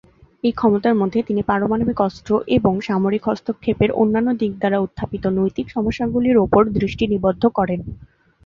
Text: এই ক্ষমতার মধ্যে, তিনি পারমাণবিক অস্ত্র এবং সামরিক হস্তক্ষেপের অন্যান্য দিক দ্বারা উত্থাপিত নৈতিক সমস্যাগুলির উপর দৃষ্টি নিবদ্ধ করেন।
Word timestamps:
এই 0.43 0.53
ক্ষমতার 0.53 0.95
মধ্যে, 0.95 1.19
তিনি 1.23 1.41
পারমাণবিক 1.43 1.97
অস্ত্র 2.01 2.31
এবং 2.57 2.73
সামরিক 2.81 3.23
হস্তক্ষেপের 3.27 3.89
অন্যান্য 3.93 4.29
দিক 4.41 4.51
দ্বারা 4.57 4.77
উত্থাপিত 4.79 5.23
নৈতিক 5.37 5.67
সমস্যাগুলির 5.69 6.37
উপর 6.37 6.61
দৃষ্টি 6.77 7.03
নিবদ্ধ 7.07 7.43
করেন। 7.57 7.79